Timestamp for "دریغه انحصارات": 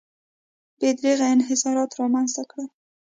0.97-1.91